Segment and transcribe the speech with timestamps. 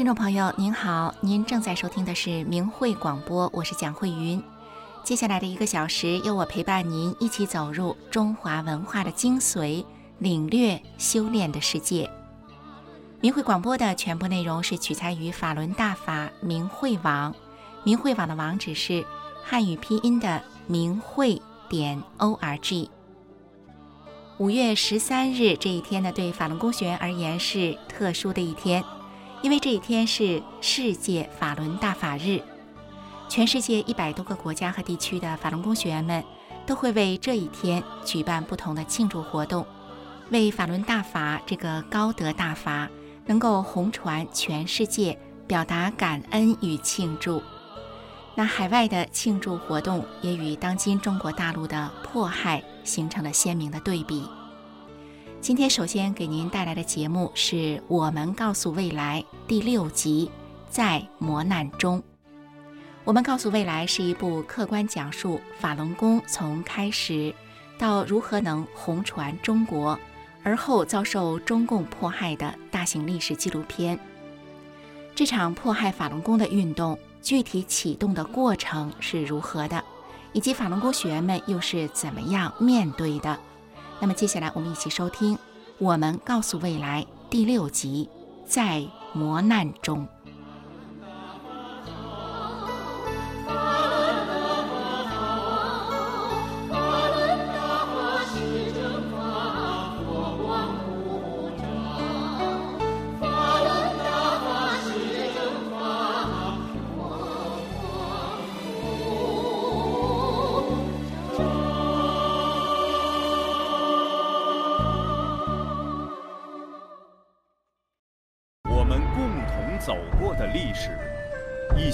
[0.00, 4.42] 听众朋友您好，您正在收听的是明慧广播，我是蒋慧云。
[5.04, 9.84] 接下来的一个小时，由我陪伴您一起走入中华文化的精髓，
[10.18, 12.10] 领略修炼的世界。
[13.20, 17.34] 明慧广播的全部内容是取材于法轮大法明慧网，
[17.84, 19.04] 明慧网的网址是
[19.44, 22.90] 汉语拼音的明慧点 o r g。
[24.38, 28.82] 五月十三日这一天呢，对法轮功学员而言是特殊的一天，
[29.42, 32.42] 因为这一天是世界法轮大法日，
[33.28, 36.24] 全世界一百多个国家和地区的法轮功学员们
[36.66, 39.66] 都会为这一天举办不同的庆祝活动，
[40.30, 42.88] 为法轮大法这个高德大法。
[43.26, 47.40] 能够红传全世界，表达感恩与庆祝。
[48.34, 54.26] 那海外的庆祝活动也与当今中国大陆的迫害形成了鲜明的对比。
[55.40, 57.56] 今天首先给您带来的节目是
[57.88, 60.30] 《我们告诉未来》第六集，
[60.68, 62.02] 在磨难中。
[63.04, 67.34] 我们告诉未来是一部客观讲述法轮功从开始
[67.78, 69.98] 到如何能红传中国。
[70.42, 73.98] 而后遭受中共迫害的大型历史纪录片。
[75.14, 79.84] 这场迫害法轮功的运动具体启动的过程是如何的，
[80.32, 83.38] 以及法轮功学员们又是怎么样面对的？
[84.00, 85.36] 那么接下来我们一起收听
[85.78, 88.08] 《我们告诉未来》第六集，
[88.46, 88.82] 在
[89.12, 90.08] 磨难中。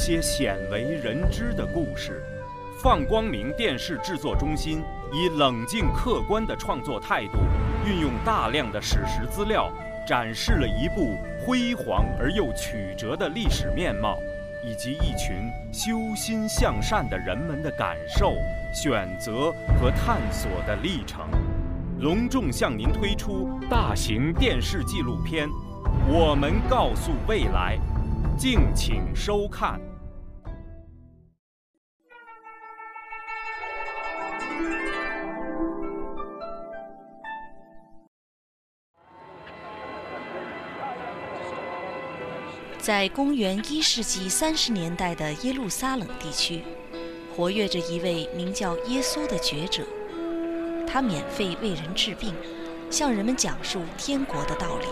[0.07, 2.23] 些鲜为人知的故事，
[2.81, 4.81] 放光明电视制作中心
[5.13, 7.39] 以冷静客观的创作态度，
[7.85, 9.69] 运用大量的史实资料，
[10.07, 14.17] 展示了一部辉煌而又曲折的历史面貌，
[14.65, 18.35] 以及一群修心向善的人们的感受、
[18.73, 21.27] 选择和探索的历程。
[21.99, 25.49] 隆重向您推出大型电视纪录片
[26.09, 27.77] 《我们告诉未来》，
[28.39, 29.81] 敬请收看。
[42.87, 46.63] 在公元一世纪三十年代的耶路撒冷地区，
[47.35, 49.83] 活跃着一位名叫耶稣的觉者。
[50.87, 52.33] 他免费为人治病，
[52.89, 54.87] 向人们讲述天国的道理。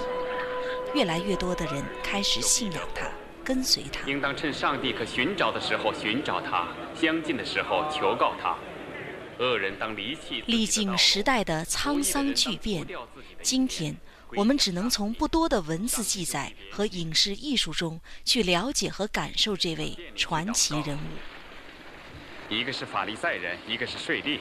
[0.92, 3.08] 越来越多的人开始信仰他，
[3.44, 4.04] 跟随他。
[4.10, 6.66] 应当趁上帝可寻找的时候寻找他，
[7.00, 8.56] 相近的时候求告他。
[9.38, 10.42] 恶人当离弃。
[10.48, 12.84] 历经时代的沧桑巨变，
[13.40, 13.96] 今天。
[14.36, 22.50] 我们只能从不多的文字记载和影视艺术中去了解和感受这位传奇人物。
[22.50, 24.40] 一个是法利赛人，一个是税吏。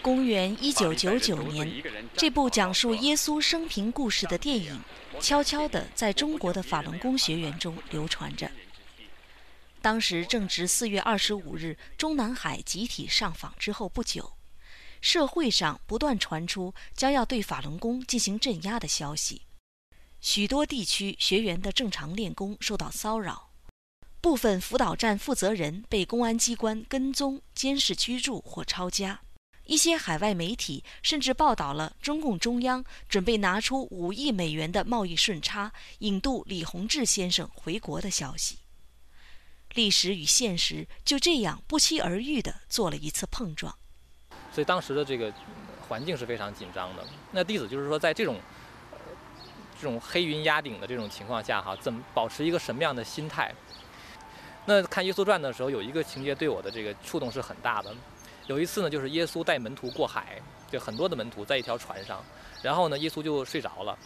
[0.00, 1.82] 公元一九九九年，
[2.14, 4.80] 这部讲述耶稣生平故事的电影，
[5.20, 8.50] 悄悄地在中国的法轮功学员中流传着。
[9.82, 14.37] 当时正值四月二十五日中南海集体上访之后不久。
[15.00, 19.42] 社会上不断传出将要对法轮功进行镇压的消息，
[20.20, 23.50] 许多地区学员的正常练功受到骚扰，
[24.20, 29.20] 部分辅导站负责人被公安机关跟踪、监视、居住或抄家。
[29.64, 38.60] 一些海外媒体甚至报道了中共中央准备拿出五亿美元的贸易顺差引渡李洪志先生回国的消息。
[39.74, 43.78] 历史与现实就这样不期而遇地做了一次碰撞。
[44.52, 45.32] 所以当时的这个
[45.88, 47.02] 环境是非常紧张的。
[47.32, 48.36] 那弟子就是说，在这种
[49.80, 53.52] 这种黑云压顶的这种情况下，哈，怎么保持一个什么样的心态？
[54.64, 57.94] 那看《耶稣传》的时候，有一个情节对我的这个触动是很大的。
[58.46, 60.40] 有一次呢，就是耶稣带门徒过海，
[60.70, 62.22] 就很多的门徒在一条船上，
[62.62, 63.96] 然后呢，耶稣就睡着了。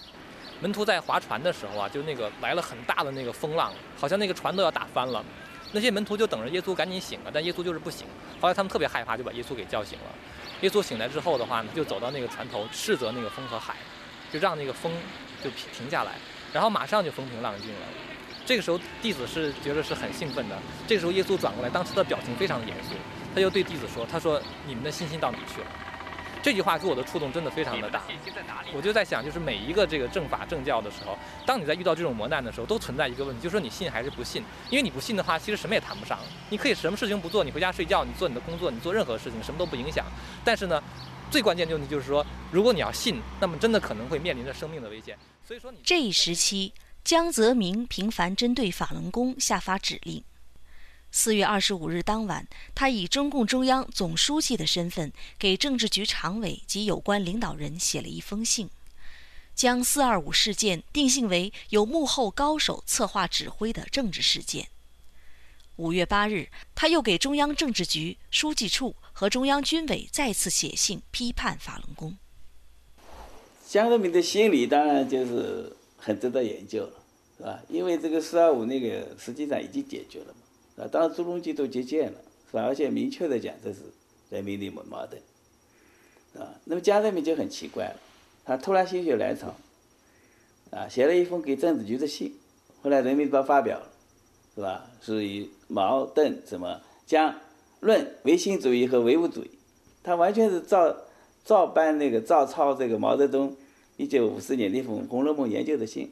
[0.61, 5.25] 门徒在划船的时候啊，就那个来了很大的那个风浪，好像那个船都要打翻了。
[5.73, 8.07] 那些门徒就等着耶稣赶紧醒了，但耶稣就是不醒。
[8.41, 10.05] 后来他们特别害怕，就把耶稣给叫醒了。
[10.61, 13.75] 耶稣醒来之后的话呢，就走到那个船头，斥责那个风和海，
[14.33, 14.93] 就让那个风
[15.43, 16.13] 就停停下来，
[16.53, 17.87] 然后马上就风平浪静了。
[18.45, 20.59] 这个时候弟子是觉得是很兴奋的。
[20.87, 22.95] 这个时候耶稣转过来，当时的表情非常严肃，
[23.35, 25.67] 他就对弟子说：“他说你们的信心到哪去了？”
[26.43, 28.03] 这句话给我的触动真的非常的大。
[28.75, 31.17] 我就在想，就是每一个这个政法政教的时候，
[31.47, 34.43] 当你在遇到这种磨难的时候，都存在一个问题，就是说你信还是不信？
[34.69, 36.19] 因为你不信的话，其实什么也谈不上。
[36.51, 40.05] 你可以什么事情不做，你回家睡觉，你做你的工作，你做任何事情，什么都不影响。
[40.45, 40.83] 但是呢，
[41.31, 45.17] 最关键的问题就是说，如果你要信，那么真的可能会面临着生命的危险。
[45.47, 46.73] 所以说，这一时期，
[47.05, 50.25] 江泽民频繁针对法轮功下发指令。
[51.15, 58.71] 四月二十五日当晚，他以中共中央总书记的身份，给政治局常委及有关领导人写了一封信，
[59.55, 64.69] 将“四二五”事件定性为有幕后高手策划指挥的政治事件。
[65.77, 72.17] 五月八日，他又给中央政治局、书记处和中央军委再次写信批判法轮功。
[73.69, 76.93] 江泽民的心理当然就是很值得研究了，
[77.37, 77.61] 是吧？
[77.69, 80.35] 因为这个“四二五”那个实际上已经解决了
[80.77, 82.19] 啊，当然朱镕基都接见了，
[82.51, 82.65] 是吧？
[82.65, 83.81] 而且明确的讲，这是
[84.31, 85.21] 人民的矛矛盾，
[86.43, 86.55] 啊。
[86.65, 87.97] 那么江泽民就很奇怪了，
[88.45, 89.55] 他突然心血来潮，
[90.71, 92.35] 啊，写了一封给政治局的信，
[92.83, 93.89] 后来人民日报发表了，
[94.55, 94.91] 是吧？
[95.03, 97.35] 是以矛盾什么将
[97.81, 99.51] 论唯心主义和唯物主义，
[100.03, 100.97] 他完全是照
[101.45, 103.55] 照搬那个照抄这个毛泽东
[103.99, 106.11] 一九五四年那封《红楼梦》研究的信，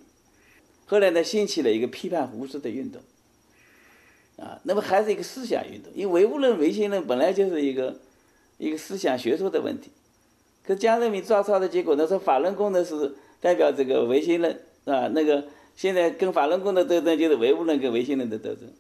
[0.84, 3.00] 后来呢，兴起了一个批判胡适的运动。
[4.40, 8.00] 啊，那么还是一个思想运动，因为唯物论、唯心论本来就是一个
[8.56, 9.90] 一个思想学说的问题。
[10.64, 14.52] 可江泽民抓抄的结果，那说法轮功呢是代表这个唯心论
[14.86, 15.46] 啊，那个
[15.76, 18.72] 现在跟法轮功的斗争就是唯物论跟唯心论的斗争。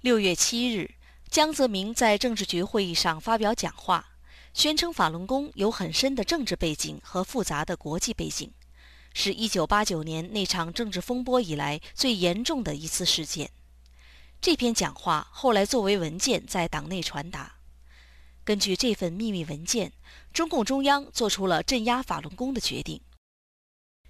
[0.00, 0.90] 六月七日，
[1.28, 4.06] 江泽民在政治局会议上发表讲话，
[4.54, 8.50] 宣称法轮功有很深的政治背景和复杂的国际背景。
[9.12, 13.50] 是一九八九年那场政治风波以来最严重的一次事件。
[14.40, 17.56] 这篇讲话后来作为文件在党内传达。
[18.42, 19.92] 根据这份秘密文件，
[20.32, 23.00] 中共中央做出了镇压法轮功的决定。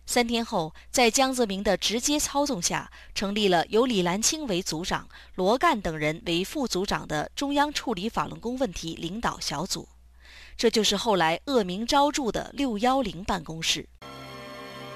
[0.06, 9.88] 三天后，在江泽民的直接操纵下，成立了由李兰清为组长、罗干等人为副组长的中央处理法轮功问题领导小组。
[10.56, 13.88] 这就是后来恶名昭著的“六幺零”办公室。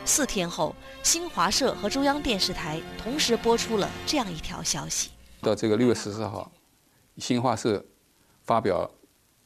[0.07, 5.11] 四天后，新华社和中央电视台同时播出了这样一条消息：
[5.41, 6.53] 到这个六月十四号，
[7.17, 7.83] 新华社
[8.43, 8.91] 发表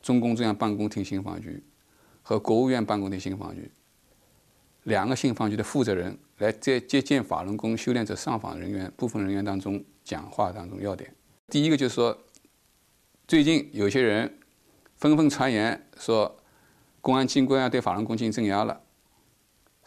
[0.02, 1.62] 中共中央办公厅信访局
[2.22, 3.70] 和国务院办公厅信访局
[4.82, 11.14] 两个信访局的负责人来在接见法轮功修炼者上访人员部分人员当中讲话当中要点。
[11.48, 12.18] 第一个就是说，
[13.28, 14.38] 最近有些人
[14.96, 16.36] 纷纷传言说，
[17.00, 18.80] 公安机关要对法轮功进行镇压了。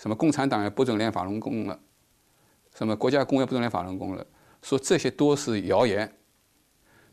[0.02, 1.80] 什么共产党也不准练法轮功了，
[2.76, 4.26] 什么国家工业不准练法轮功了，
[4.64, 6.12] 说这些都是谣言，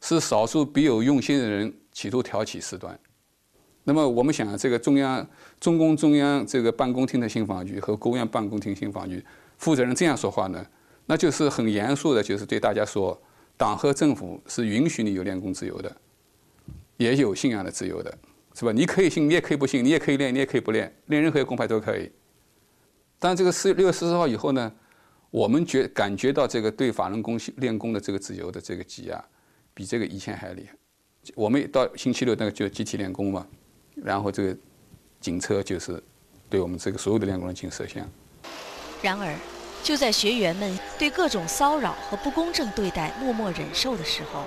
[0.01, 2.99] 是少数别有用心的人企图挑起事端。
[3.85, 5.29] 那么我们想，这个中央
[5.61, 9.23] 中共中央这个办公厅的信访局和国务院办公厅信访局
[9.59, 10.65] 负责人这样说话呢，
[11.05, 13.21] 那就是很严肃的，就是对大家说，
[13.59, 15.95] 党和政府是允许你有练功自由的，
[16.97, 18.17] 也有信仰的自由的，
[18.55, 18.73] 是吧？
[18.73, 22.11] 你可以信，你也可以不信，你也可以练，你也可以不练，练任何一功派都可以。
[23.19, 24.73] 但这个四六月十四号以后呢，
[25.31, 29.25] 我们觉感觉到这个对法轮功练功的这个自由的这个挤压，
[29.75, 30.77] 比这个以前还厉害。
[31.35, 33.47] 我们到星期六那个就集体练功嘛，
[33.97, 34.57] 然后这个
[35.21, 36.03] 警车就是
[36.49, 38.09] 对我们这个所有的练功人进行摄像。
[39.03, 39.35] 然而，
[39.83, 44.45] 就在学员们对各种骚扰和不公正对待默默忍受的时候，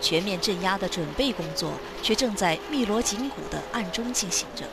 [0.00, 4.64] 全面镇压的准备工作却正在密锣紧鼓地暗中进行着。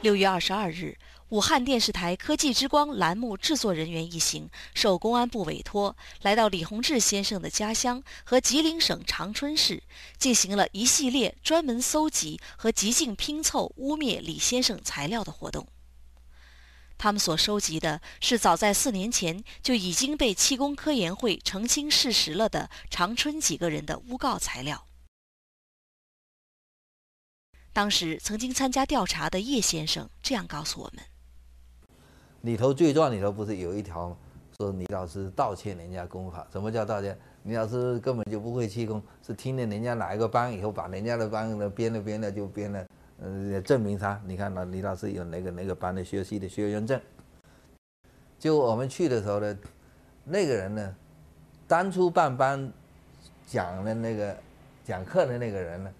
[0.00, 0.96] 六月二十二日。
[1.32, 9.82] 武汉电视台《科技之光》栏目制作人员一行受公安部委托，来到李洪志先生的家乡和吉林省长春市，
[10.18, 15.66] 进行了一系列专门搜集和极尽拼凑污蔑李先生材料的活动。
[16.98, 24.86] 他们所收集的是早在四年前就已经被气功科研会澄清事实了的长春几个人的诬告材料。
[27.72, 31.02] 当时曾经参加调查的叶先生这样告诉我们。
[32.42, 34.16] 里头罪状里头不是有一条
[34.56, 36.46] 说李老师盗窃人家功法？
[36.52, 37.16] 什么叫盗窃？
[37.44, 42.86] 李老师根本就不会气功，是听了人家哪一个班以后，把人家的班的编了编了就编了，
[43.20, 44.20] 呃，证明他。
[44.26, 47.00] 你看那李老师有哪个哪个班的学习的学员证？
[48.38, 49.58] 就我们去的时候呢，
[50.24, 50.96] 那个人呢，
[51.66, 52.72] 当初办班
[53.46, 54.36] 讲的那个
[54.84, 55.92] 讲课的那个人呢。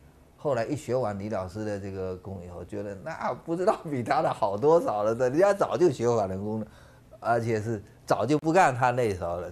[0.42, 5.14] 后来一学完李老师的这个功以后，觉得那不知道比他的好多少了。
[5.14, 6.66] 人家早就学法轮功了，
[7.20, 9.48] 而且是早就不干他那时候了。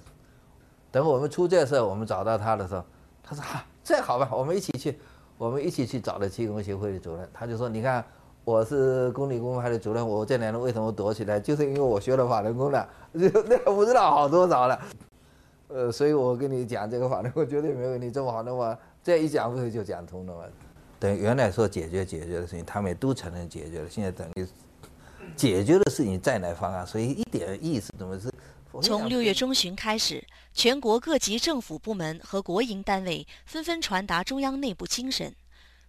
[0.90, 2.82] 等我们出这事，我们找到他的时候，
[3.22, 4.98] 他说：“哈，这好吧，我们一起去。”
[5.38, 8.04] 我们一起去找了气功协会的主任，他就说：“你看，
[8.44, 11.40] 我是公理公派的主任，我这两年为什么躲起来？
[11.40, 14.78] 就是因为我学了法轮功了，那不知道好多少了。
[15.68, 20.42] 呃，所以我跟你讲这个法轮功绝对没问题，这么好的话，这一讲不是就讲通了吗？
[21.00, 24.46] 等于原来说解决解决的事情，他们也都承认解决了，现在等于
[25.34, 28.30] 解决的事情再来方案，所以一点意思怎么是？”
[28.82, 35.34] 从六月中旬开始，全国各级政府部门和国营单位纷纷传达中央内部精神，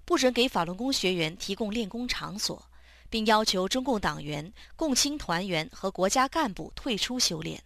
[0.03, 2.65] 不准给法轮功学员提供练功场所，
[3.07, 7.61] 并要求中共党员、共青团员和国家干部退出修炼。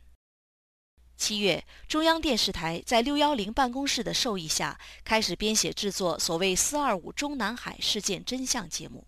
[1.18, 9.08] 七月，中央电视台在六幺零办公室的授意下，开始编写制作所谓“四二五”中南海事件真相节目。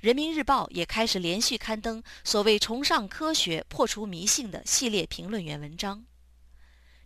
[0.00, 6.04] 人民日报也开始连续刊登所谓“崇尚科学、破除迷信”的系列评论员文章。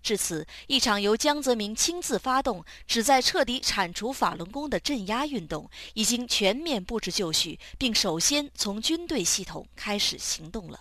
[0.02, 10.80] 至此，一场由江泽民亲自发动、旨在彻底铲除法轮功的镇压运动，已经全面布置就绪，并首先从军队系统开始行动了。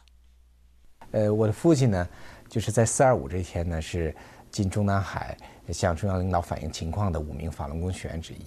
[1.11, 2.07] 呃，我的父亲呢，
[2.49, 4.15] 就是在四二五这天呢，是
[4.49, 5.37] 进中南海
[5.69, 8.41] 向中央领导反映情况的五名法轮功学员之一，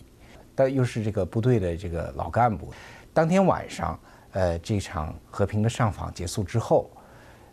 [0.55, 2.73] 但又是这个部队的这个老干部。
[3.13, 3.99] 当天晚上，
[4.33, 6.91] 呃，这场和平的上访结束之后，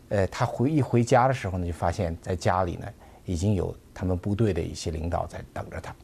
[0.08, 2.86] 呃，他回一回家的时候呢，就发现在家里呢
[3.24, 5.96] 已经有他们部队的一些领导在等着他，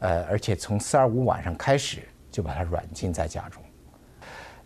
[0.00, 3.62] 呃，而且从四二五晚上开始就把他软禁在家中，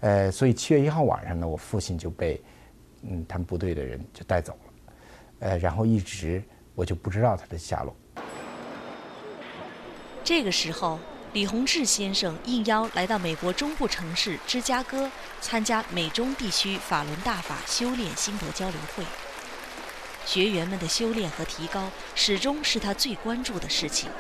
[0.01, 2.43] 呃，所以七月一号晚上呢，我父亲就被
[3.03, 4.72] 嗯他们部队的人就带走了，
[5.43, 6.43] 呃，然后一直
[6.75, 7.95] 我就不知道他的下落。
[10.25, 10.99] 这个时候。
[11.33, 19.03] 李洪志先生应邀来到美国中部城市芝加哥，参加美中地区法轮大法修炼心得交流会。
[20.27, 24.11] 学员们的修炼和提高，始终是他最关注的事情。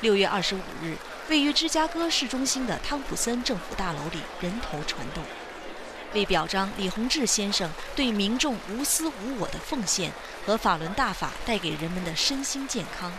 [0.00, 0.96] 六月二十五日，
[1.28, 5.22] 位于芝加哥市中心的汤普森政府大楼里人头攒动，
[6.14, 10.12] 为表彰李洪志先生对民众无私无我的奉献
[10.44, 13.12] 和法轮大法带给人们的身心健康。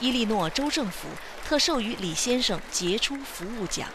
[0.00, 1.08] 伊利诺州政府
[1.44, 3.88] 特授予李先生杰出服务奖，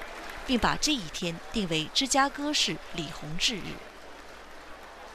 [0.46, 3.62] 并把这一天定为芝加哥市李洪志日。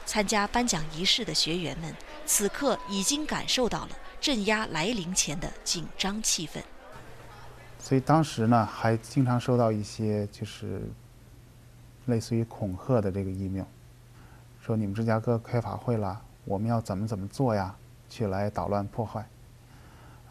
[0.05, 3.89] 参加颁奖仪式的学员们此刻已经感受到了
[4.19, 6.61] 镇压来临前的紧张气氛。
[7.79, 10.81] 所以当时呢，还经常收到一些就是
[12.05, 13.65] 类似于恐吓的这个 email，
[14.61, 17.75] 说你们芝加哥开法会了，我们要怎么怎么做呀，
[18.09, 19.25] 去来捣乱破坏。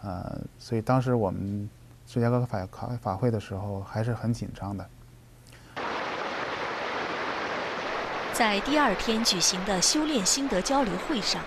[0.03, 1.69] 呃，所以当时我们
[2.07, 4.87] 芝加哥法考法会的时候还是很紧张的。
[8.33, 11.43] 在第二天举行的修炼心得交流会上，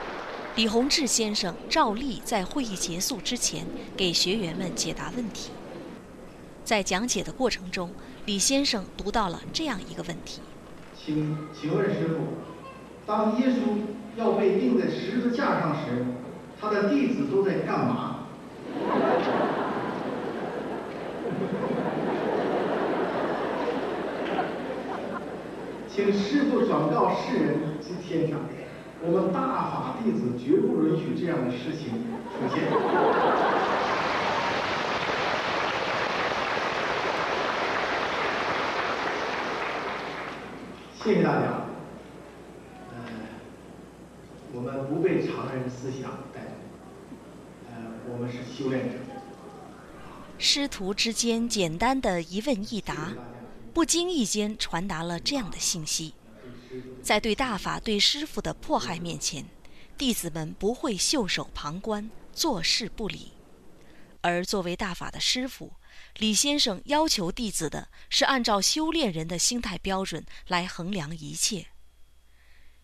[0.56, 3.66] 李洪志先生照例在会议结束之前
[3.98, 5.52] 给学员们解答问题。
[6.66, 7.92] 在讲解的过程中，
[8.26, 10.42] 李先生读到了这样一个问题：
[10.98, 12.16] 请请问师傅，
[13.06, 13.84] 当耶稣
[14.18, 16.04] 要被钉在十字架上时，
[16.60, 18.22] 他的弟子都在干嘛？
[25.88, 28.38] 请师父转告世人及天下，
[29.04, 31.90] 我们大法弟子绝不允许这样的事情
[32.34, 32.64] 出现。
[41.06, 41.68] 谢谢大家。
[42.90, 42.98] 呃，
[44.52, 46.56] 我们不被常人思想带动。
[48.10, 48.98] 我们是修炼者。
[50.40, 53.14] 师徒之间简单的一问一答，
[53.72, 56.16] 不经意间传达了这样的信息：
[57.04, 59.46] 在对大法、对师傅的迫害面前，
[60.00, 63.34] 弟子们不会袖手旁观、坐视不理。
[64.22, 65.72] 而作为大法的师傅，
[66.18, 71.68] 李先生要求弟子的是按照修炼人的心态标准来衡量一切。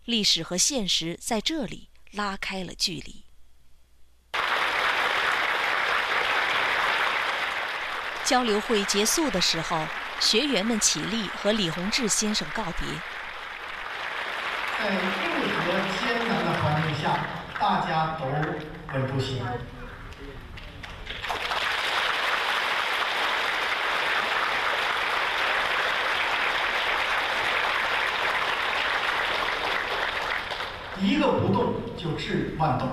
[0.06, 3.26] 历史和现实在这里拉开了距离。
[8.24, 9.86] 交流会结束的时候，
[10.20, 12.88] 学员们起立和李洪志先生告别。
[14.80, 17.28] 在任何艰难的环境下，
[17.60, 18.26] 大家都
[18.94, 19.44] 稳住心。
[31.02, 32.88] 一个不动就治万动。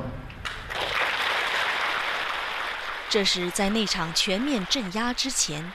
[3.11, 5.71] 这是在那场全面镇压之前，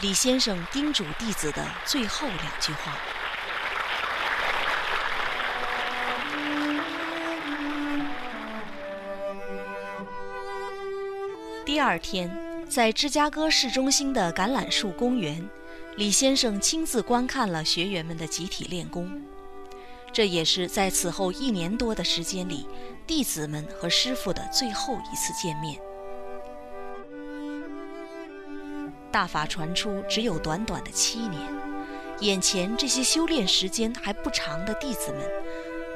[0.00, 2.96] 李先生叮嘱弟子的最后两句话。
[11.66, 12.30] 第二天，
[12.68, 15.46] 在芝加哥市中心的橄榄树公园，
[15.96, 19.22] 李先生亲自观看了学员们的集体练功。
[20.14, 22.68] 这也是在此后一年多的时间里，
[23.04, 25.76] 弟子们和师傅的最后一次见面。
[29.10, 31.40] 大法传出只有短短的七年，
[32.20, 35.28] 眼前这些修炼时间还不长的弟子们，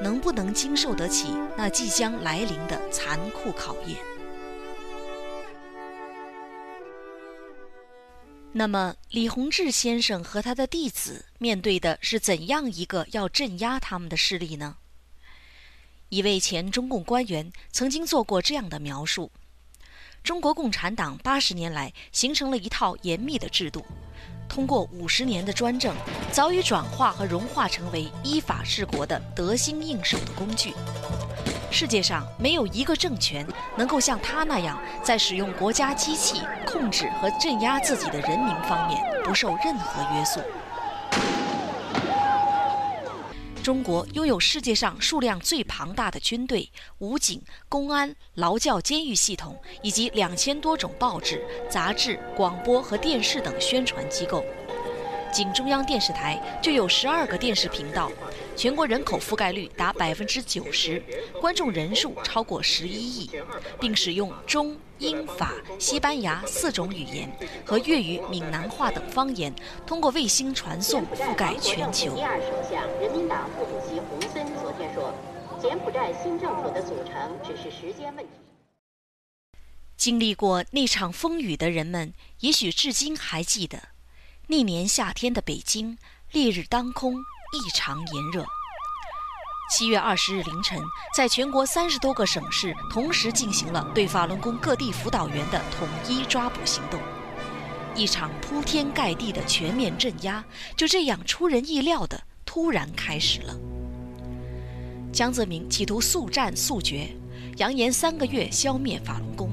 [0.03, 3.97] 能不能经受得起那即将来临的残酷考验？
[8.52, 14.76] 那么，李洪志先生和他的弟子面对的是怎样一个要镇压他们的势力呢？
[16.09, 19.31] 一位前中共官员曾经做过这样的描述。
[20.25, 23.85] 中国共产党八十年来形成了一套严密的制度，
[24.49, 25.95] 通过五十年的专政，
[26.33, 30.73] 早已转化和融化成为依法治国的得心应手的工具。
[31.71, 33.47] 世界上没有一个政权
[33.77, 40.41] 能够像他那样，在使用国家机器控制和镇压自己的人民方面不受任何约束。
[43.63, 46.71] 中国拥有世界上数量最庞大的军队、
[47.01, 54.43] 武警、公安、劳教、监狱系统，以及两千多种报纸、杂志、广播和电视等宣传机构。
[55.31, 58.11] 仅中央电视台就有十二个电视频道，
[58.59, 61.00] 全国人口覆盖率达百分之九十，
[61.41, 63.31] 观众人数超过十一亿，
[63.79, 67.31] 并使用中英法西班牙四种语言
[67.65, 69.55] 和粤语、闽南话等方言，
[69.87, 72.17] 通过卫星传送覆盖全球。
[72.17, 75.15] 第二首相、人民党副主席洪森昨天说
[75.62, 78.33] ：“柬埔寨新政府的组成只是时间问题。”
[79.97, 83.79] 经历过那场风雨的人们，也许至今还记得。
[84.49, 85.97] 那年夏天的北京，
[86.33, 87.15] 烈日当空，
[87.50, 88.45] 异常炎热。
[89.71, 90.78] 七月二十日凌晨，
[91.17, 97.01] 在全国三十多个省市同时进行了对法轮功各地辅导员的统一抓捕行动，
[97.94, 100.44] 一场铺天盖地的全面镇压
[100.77, 103.57] 就这样出人意料的突然开始了。
[105.11, 107.16] 江泽民企图速战速决，
[107.57, 109.51] 扬言三个月消灭法轮功。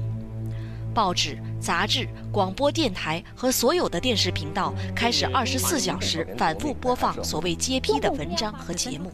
[0.96, 9.12] 报纸、杂志、广播电台和所有的电视频道开始二十四小时反复播放所谓揭批的文章和节目。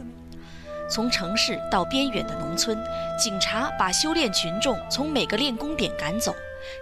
[0.89, 2.81] 从城市到边远的农村，
[3.21, 6.33] 警察把修炼群众从每个练功点赶走，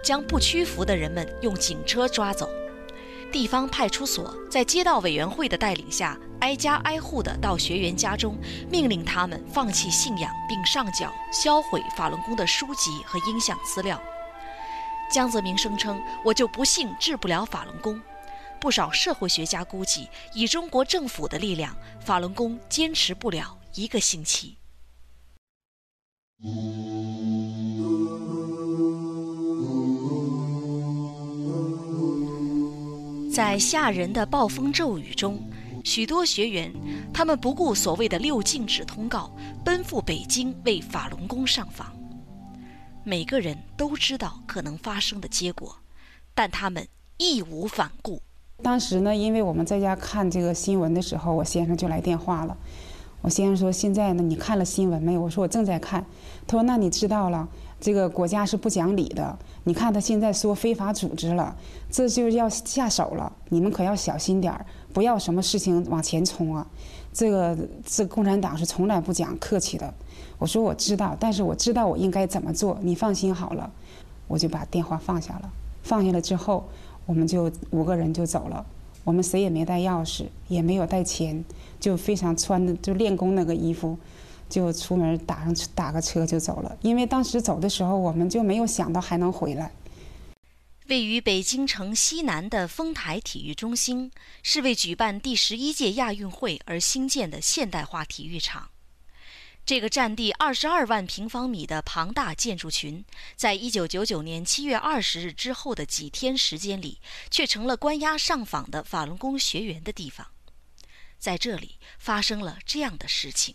[0.04, 2.48] 将不屈服的人们用警车抓走。
[3.32, 8.38] 地方派出所，在街道委员会的带领下，挨家挨户地到学员家中，
[8.70, 14.00] 命令他们放弃信仰，并上缴、销毁法轮功的书籍和音像资料。
[15.12, 18.00] 江泽民声称：“我就不信治不了法轮功。”
[18.58, 24.56] 不少社会学家估计，以中国政府的力量，法轮功坚持不了一个星期。
[33.30, 35.38] 在吓人的暴风骤雨中，
[35.84, 36.72] 许多学员，
[37.12, 39.30] 他们不顾所谓的六禁止通告，
[39.62, 42.01] 奔赴北京为法轮功上访。
[43.04, 45.76] 每个人都知道可能发生的结果，
[46.34, 46.86] 但他们
[47.18, 48.22] 义无反顾。
[48.62, 52.56] 当时呢，因为我们在家看这个新闻的时候，我先生就来电话了。
[53.20, 56.04] 我先生说：“现在呢，你看了新闻没有？”我说：“我正在看。”
[56.46, 57.48] 他说：“那你知道了，
[57.80, 59.36] 这个国家是不讲理的。
[59.64, 61.56] 你看他现在说非法组织了，
[61.90, 63.32] 这就是要下手了。
[63.48, 66.66] 你们可要小心点儿，不要什么事情往前冲啊。
[67.12, 69.92] 这个这共产党是从来不讲客气的。”
[70.42, 72.76] 我说我知道，但是我知道我应该怎么做。
[72.82, 73.70] 你放心好了，
[74.26, 75.48] 我就把电话放下了。
[75.84, 76.68] 放下了之后，
[77.06, 78.66] 我们就五个人就走了。
[79.04, 81.44] 我们谁也没带钥匙，也没有带钱，
[81.78, 83.96] 就非常穿的就练功那个衣服，
[84.48, 86.76] 就出门打上打个车就走了。
[86.82, 89.70] 因为当时走的时候，我们就没有想到还能回来。
[90.88, 94.10] 位于北京城西南的丰台体育中心，
[94.42, 98.70] 是为举办第十一届亚运会而兴建的现代化体育场。
[99.64, 103.04] 这个占地二十二万平方米的庞大建筑群，
[103.36, 110.26] 在一九九九年七月二十日之后的几天时间里，却成了关押上访的法轮功学员的地方。
[111.16, 113.54] 在这里发生了这样的事情：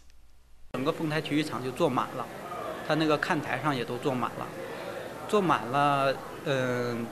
[0.72, 2.26] 整个丰台体育场就坐满了，
[2.88, 4.48] 他那个看台上也都坐满了，
[5.28, 6.15] 坐满了。
[6.46, 7.06] 嗯，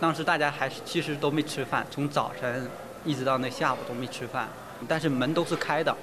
[0.00, 2.70] 当时大家还是其实都没吃饭，从早晨
[3.04, 4.48] 一直到那下午都没吃饭，
[4.88, 5.94] 但是门都是开的。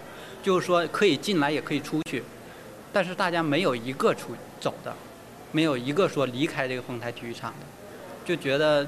[0.44, 2.24] 就是说可以进来也可以出去，
[2.94, 4.94] 但是大家没有一个出走的，
[5.52, 7.66] 没有一个说离开这个丰台体育场的，
[8.26, 8.88] 就觉得，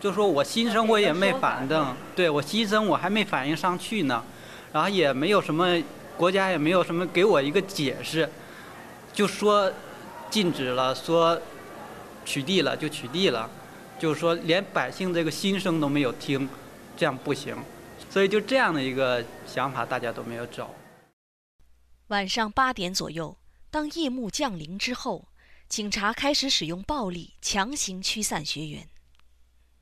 [0.00, 4.22] 就说我心生我也没反正，对我心生我还没反应上去呢，
[4.72, 5.80] 然后也没有什么
[6.16, 8.28] 国家也没有什么给我一个解释，
[9.12, 9.72] 就说
[10.30, 11.40] 禁止了，说
[12.24, 13.48] 取缔了就取缔了，
[13.98, 16.48] 就是说连百姓这个心声都没有听，
[16.96, 17.56] 这样不行。
[18.10, 20.74] 所以就这样的一个想法，大家都没有走。
[22.08, 23.36] 晚上八点左右，
[23.70, 25.26] 当夜幕降临之后，
[25.68, 28.88] 警察开始使用暴力强行驱散学员。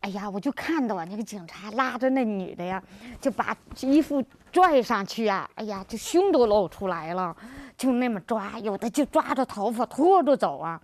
[0.01, 2.83] 哎呀，我就看到啊，那个警察拉着那女的呀，
[3.21, 7.35] 就把衣服拽上去啊，哎呀，这胸都露出来了，
[7.79, 10.83] 就那么抓，有的就抓着头发拖着走啊。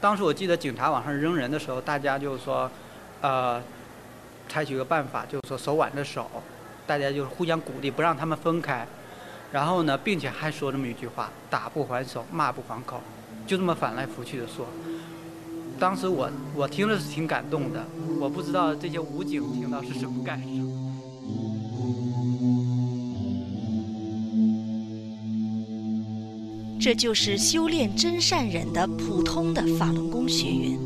[0.00, 2.70] 当时我记得警察往上扔人的时候，大家就说，
[3.22, 3.60] 呃，
[4.48, 6.30] 采取个办法，就是说手挽着手，
[6.86, 8.86] 大家就是互相鼓励，不让他们分开。
[9.56, 13.00] 然后呢，并且还说这么一句话：打不还手，骂不还口，
[13.46, 14.66] 就这么翻来覆去的说。
[15.78, 17.82] 当时我我听着是挺感动的，
[18.20, 20.48] 我不知道这些武警听到是什么感受。
[26.78, 30.78] 这就是修炼真善忍的普通的法轮功学员，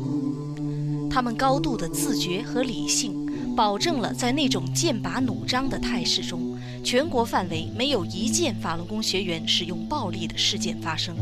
[1.09, 6.50] 他们高度的自觉和理性，保证了在那种剑拔弩张的态势中，
[6.83, 11.15] 全国范围没有一件法轮功学员使用暴力的事件发生。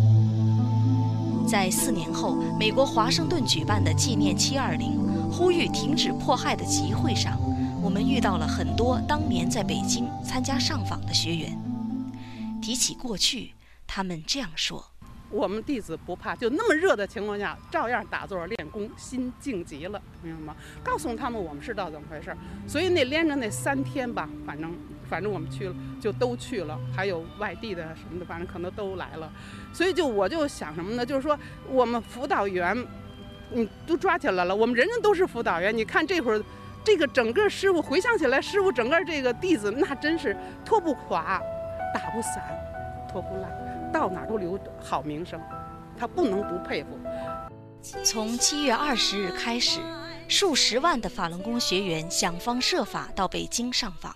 [1.48, 5.00] 在四年后，美国华盛顿举办的纪念七二零，
[5.32, 7.40] 呼吁停止迫害的集会上，
[7.82, 11.58] 我们遇到了很多当年在北京参加上访的学员。
[12.62, 13.54] 提起过去。
[13.92, 14.86] 他们这样说
[15.34, 20.56] ：“我们弟子不怕，就那么热的情况下，照样打坐练功，心静极了，明白吗？
[20.84, 22.38] 告诉他们我们是道怎么回事。
[22.68, 24.72] 所以那连着那三天吧，反正
[25.10, 29.32] 反正我们去了，就都去了，还有外地的什么的，反正可能都来了。
[29.74, 31.06] 所以就我就想什么呢？
[31.06, 32.78] 就是说我们辅导员，
[33.52, 35.76] 你都抓起来了，我们人人都是辅导员。
[35.76, 36.44] 你看这会儿，
[36.84, 41.42] 这个整个师傅回想起来，师傅整个这个弟子那真是拖不垮，
[41.94, 42.44] 打不散，
[43.12, 43.50] 拖不烂。”
[43.92, 45.42] 到哪都留好名声，
[45.98, 46.90] 他不能不佩服。
[48.04, 49.80] 从七月二十日开始，
[50.28, 54.16] 数十万的法轮功学员想方设法到北京上访。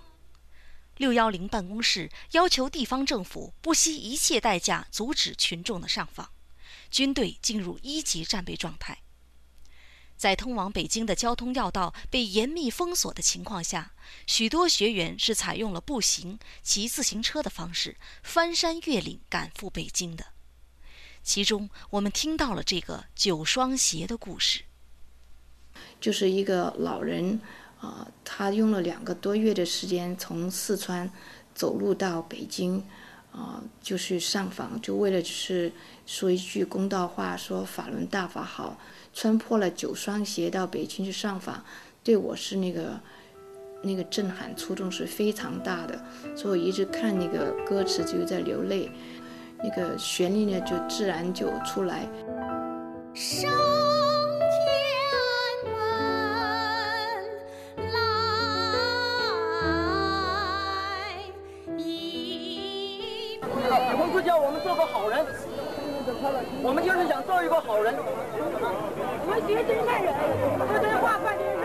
[0.97, 6.29] 六幺零办公室要求地方政府不惜一切代价阻止群众的上访，
[6.91, 8.99] 军队进入一级战备状态。
[10.15, 13.93] 在通往北京的交通要道被严密封锁的情况下，
[14.27, 20.27] 许多学员是采用了步行、骑自行车的方式翻山越岭赶赴北京的。
[21.23, 24.63] 其中，我们听到了这个九双鞋的故事。
[25.99, 27.41] 就是一个老人，
[27.83, 31.11] 啊，他用了两个多月的时间从四川
[31.53, 32.81] 走路到北京，
[33.33, 35.69] 啊，就是上访，就为了就是
[36.05, 38.77] 说一句公道话，说法轮大法好。
[39.13, 41.63] 穿破了九双鞋到北京去上访，
[42.03, 42.99] 对我是那个
[43.83, 46.03] 那个震撼触动是非常大的，
[46.35, 48.89] 所以我一直看那个歌词就在流泪，
[49.61, 52.09] 那个旋律呢就自然就出来。
[64.23, 65.25] 叫我们做个好人，
[66.63, 67.93] 我们就是想做一个好人。
[67.95, 70.13] 我们学真善人，
[70.67, 71.63] 说真话，办真事。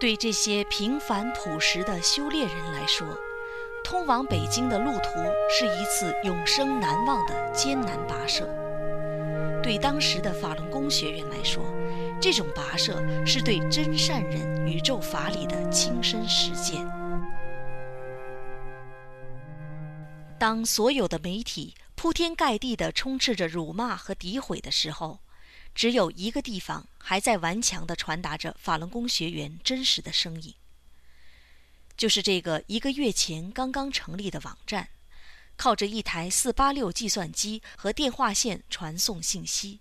[0.00, 3.06] 对这些平凡朴实的修炼人来说，
[3.82, 5.10] 通往北京的路途
[5.48, 8.44] 是一次永生难忘的艰难跋涉；
[9.62, 11.62] 对当时的法轮功学员来说，
[12.20, 16.86] 这种跋涉是对真善人宇宙法理的亲身实践。
[20.44, 21.74] 当所有的媒体。
[21.94, 25.20] 铺天盖地的充斥着辱骂和诋毁的时候，
[25.74, 30.54] 只有一个地方还在顽强地传达着法轮功学员真实的声音，
[31.96, 34.90] 就是这个一个月前刚刚成立的网站，
[35.56, 39.80] 靠着一台四八六计算机和电话线传送信息，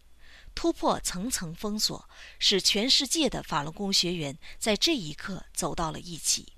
[0.55, 2.07] 突破层层封锁，
[2.39, 6.52] 使全世界的法轮功学员在这一刻走到了一起。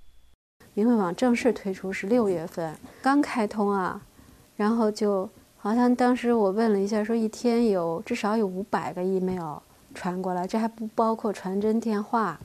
[0.75, 3.99] 明慧网正式推出是六月份，刚开通啊，
[4.55, 5.27] 然后就。
[5.57, 9.57] 好像当时我问了一下，说一天有至少有五百个 email
[9.95, 12.39] 传过来，这还不包括传真电话。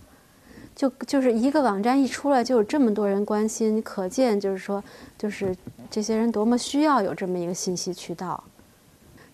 [0.75, 4.83] 就就是一个网站一出来，就有这么多人关心，可见就是说，
[5.19, 5.55] 就是
[5.91, 8.43] 这些人多么需要有这么一个信息渠道。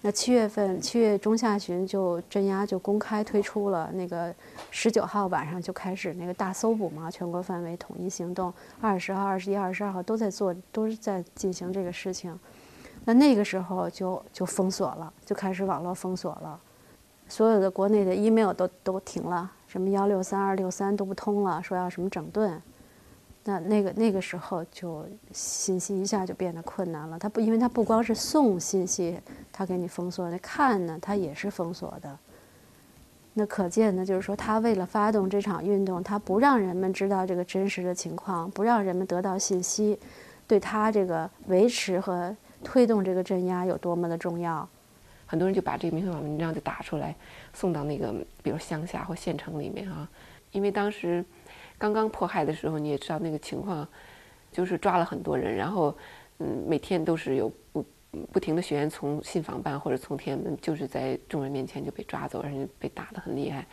[0.06, 4.32] 那七月份七月中下旬就镇压就公开推出了那个
[4.70, 12.38] 十九号晚上就开始那个大搜捕嘛，全国范围统一行动，二十号、二十一、二十二号都在做，都是在进行这个事情。
[13.04, 16.60] 那那个时候就就封锁了，就开始网络封锁了，
[17.26, 22.62] 所有的国内的 email 都都停了，什么幺六三二六三都不通了，说要什么整顿。
[23.48, 27.16] 那那个那个时候就信息一下就变得困难了。
[27.16, 29.16] 他不，因为他不光是送信息，
[29.52, 32.18] 他给你封锁，那看呢，他也是封锁的。
[33.34, 39.96] 那可见呢，就是说他为了发动这场运动，他不让人们知道这个真实的情况，不让人们得到信息，
[40.48, 44.68] 对他这个维持和推动这个镇压有多么的重要。
[45.26, 47.14] 很多人就把这个明慧网文章就打出来，
[47.52, 50.08] 送到那个比如乡下或县城里面啊，
[50.50, 51.24] 因为当时
[51.78, 53.86] 刚刚迫害的时候，你也知道那个情况，
[54.50, 55.96] 就是抓了很多人，然后
[56.38, 57.84] 嗯，每天都是有不
[58.32, 63.66] 不停的学员从信访办或者从天安门，就是在众人面前就被抓走，而且被打得很厉害。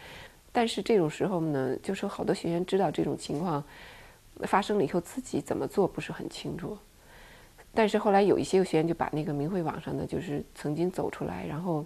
[0.52, 3.64] 但是这种时候呢，就是好多学员知道这种情况
[4.42, 6.78] 发生了以后，自己怎么做不是很清楚。
[7.74, 11.84] 但是后来有一些学员就把那个明慧网上的就是曾经走出来，然后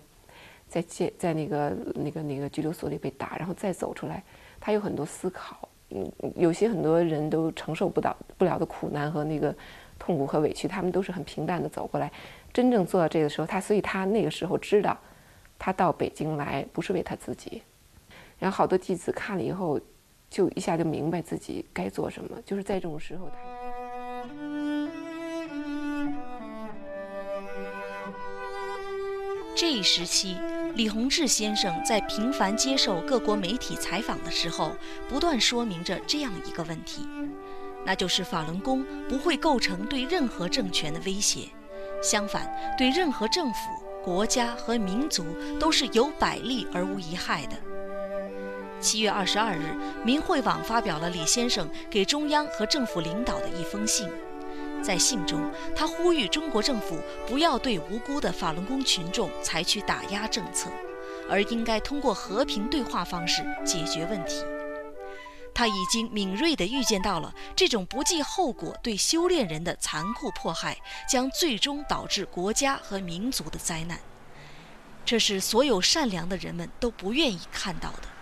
[0.68, 4.24] 在在在那个那个那个拘留所里被打，然后再走出来，
[4.60, 5.70] 他有很多思考。
[5.90, 9.56] 嗯，有些很多人都承受不到不了的苦难和那个
[9.98, 12.12] 痛苦和委屈，他们都是很平淡的走过来。
[12.54, 14.98] 真正做到这个时候，他所以他那个时候知道，
[15.58, 17.62] 他到北京来不是为他自己。
[18.40, 19.80] 然后好多弟子看了以后，
[20.30, 23.38] 就一下就明白自己该做什么，就是在这种时候他。
[29.56, 30.38] 这一时期，
[30.78, 34.76] 李洪志先生在频繁接受各国媒体采访的时候，
[35.10, 37.02] 不断说明着这样一个问题，
[37.84, 41.50] 那就是法轮功不会构成对任何政权的威胁，
[42.04, 43.60] 相反，对任何政府、
[44.04, 45.26] 国家和民族
[45.60, 47.56] 都是有百利而无一害的。
[48.80, 54.08] 七月二十二日，明慧网发表了李先生给中央和政府领导的一封信。
[54.84, 60.70] 在信中，他呼吁中国政府不要对无辜的法轮功群众采取打压政策，
[61.30, 64.44] 而应该通过和平对话方式解决问题。
[65.54, 70.78] 他已经敏锐地预见到了这种不计后果对修炼人的残酷迫害，
[71.10, 74.00] 将最终导致国家和民族的灾难。
[75.04, 78.17] 这是所有善良的人们都不愿意看到的。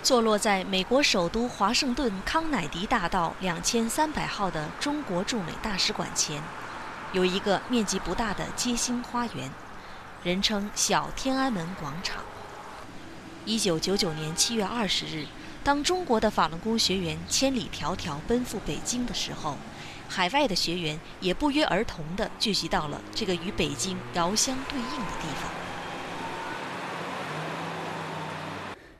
[0.00, 6.40] 坐落在美国首都华盛顿康乃迪大道两千三百号的中国驻美大使馆前，
[7.12, 9.50] 有一个面积不大的街心花园，
[10.22, 12.22] 人称“小天安门广场”。
[13.44, 15.26] 一九九九年七月二十日，
[15.64, 19.58] 当中国的法轮功学员千里迢迢奔赴北京的时候，
[20.08, 25.67] 海外的学员也不约而同地聚集到了这个与北京遥相对应的地方。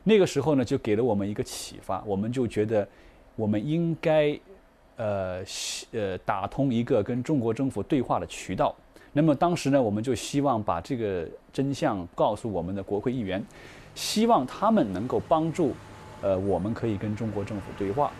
[0.08, 2.88] 那个时候呢，就给了我们一个启发，我们就觉得
[3.36, 4.40] 我们应该，
[4.96, 5.44] 呃，
[5.92, 8.74] 呃，打通一个跟中国政府对话的渠道。
[9.12, 13.44] 那么当时呢，我们就希望把这个真相告诉我们的国会议员，
[13.94, 15.74] 希望他们能够帮助，
[16.22, 18.10] 呃，我们可以跟中国政府对话。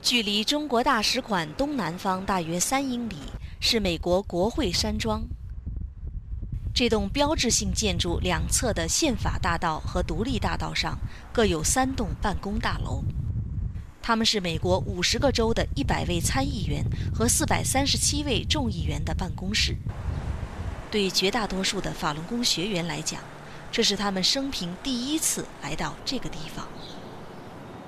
[0.00, 3.14] 距离中国大使馆东南方大约三英里，
[3.60, 5.22] 是美国国会山庄。
[6.74, 10.98] 这栋标志性建筑两侧的宪法大道和独立大道上
[11.30, 13.02] 各有三栋办公大楼，
[14.00, 16.82] 他们是美国五十个州的一百位参议员
[17.14, 19.76] 和四百三十七位众议员的办公室。
[20.90, 23.20] 对绝大多数的法轮功学员来讲，
[23.70, 26.66] 这是他们生平第一次来到这个地方。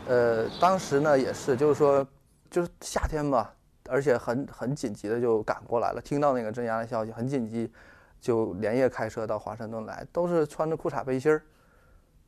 [0.06, 2.06] 呃，当时呢也是，就是说，
[2.50, 3.50] 就是夏天吧，
[3.88, 7.70] 而且很很紧急的就赶过来了，听到那个镇压的消息，很紧急。
[8.24, 11.42] 就连夜开车到华盛顿来，都是穿着裤衩背心儿。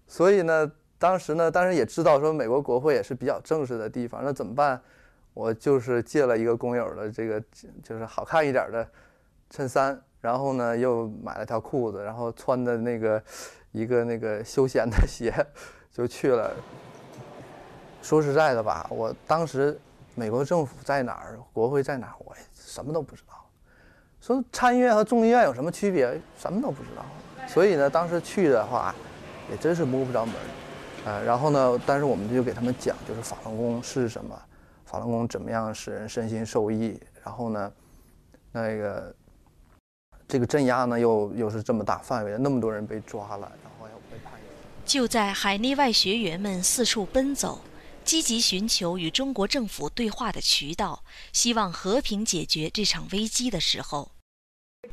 [0.07, 4.79] 所以呢，当时呢，当然也知道说美国国会也是比较正式的地方，那怎么办？
[5.33, 7.43] 我就是借了一个工友的这个，
[7.83, 8.87] 就是好看一点的
[9.49, 13.23] 衬衫，然后呢又买了条裤子，然后穿的那个
[13.73, 15.33] 一个那个休闲的鞋
[15.91, 16.55] 就去了。
[18.03, 19.81] 说实在的吧，我当时
[20.15, 23.26] 美国政府在哪儿，国会在哪儿，我什么都不知道。
[24.27, 26.21] 说参议院和众议院有什么区别？
[26.37, 27.07] 什么都不知道。
[27.47, 28.93] 所以呢，当时去的话，
[29.49, 30.35] 也真是摸不着门
[31.05, 34.37] 呃，然后呢，但是我们就给他们讲，就是法轮功是什么，
[34.85, 37.01] 法轮功怎么样使人身心受益。
[37.25, 37.73] 然后呢，
[38.51, 39.15] 那个
[40.27, 44.33] 这个镇压呢，又又是这么大范围的，那么多人被抓了，然后要被判。
[44.85, 47.61] 就在海内外学员们四处奔走，
[48.05, 54.11] 积极寻求与中国政府对话的渠道，希望和平解决这场危机的时候。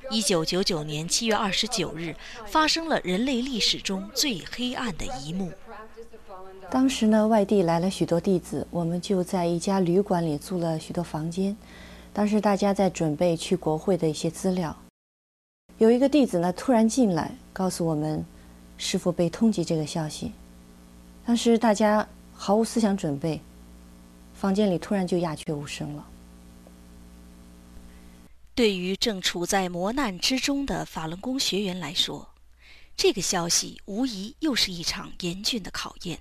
[0.10, 5.52] 一九九九年七月二十九日，发生了人类历史中最黑暗的一幕。
[6.70, 11.56] 当时呢，外地来了许多弟子，我们就在一家旅馆里租了许多房间。
[12.12, 14.76] 当时大家在准备去国会的一些资料。
[15.78, 18.24] 有一个弟子呢，突然进来，告诉我们，
[18.78, 20.32] 师傅被通缉这个消息。
[21.26, 23.42] 当时大家毫无思想准备，
[24.34, 26.06] 房间里突然就鸦雀无声了。
[28.56, 32.36] 对于正处在磨难之中的法轮功学员来说，
[32.96, 36.20] 这个消息无疑又是一场严峻的考验。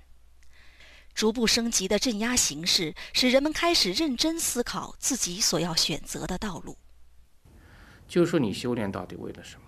[1.13, 6.75] 逐步升级的镇压形势，使人们开始认真思考自己所要选择的道路。
[8.07, 9.67] 就说，你修炼到底为了什么？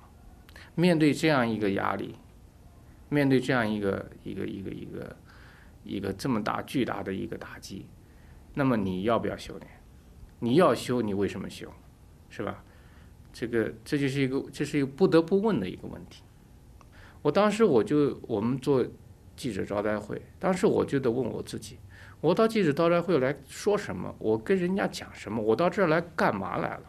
[0.74, 2.16] 面对这样一个压力，
[3.10, 5.18] 面对这样一个一个一个一个
[5.84, 7.86] 一个这么大巨大的一个打击，
[8.56, 9.70] 那么你要不要修炼？
[10.40, 11.72] 你要修，你为什么修？
[12.36, 12.62] 是吧？
[13.32, 16.22] 这个这就是一个这是一个不得不问的一个问题。
[17.22, 18.86] 我当时我就我们做
[19.38, 21.78] 记者招待会，当时我就得问我自己：
[22.20, 24.14] 我到记者招待会来说什么？
[24.20, 25.42] 我跟人家讲什么？
[25.42, 26.84] 我到这儿来干嘛来了？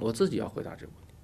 [0.00, 1.14] 我自己要回答这个问题。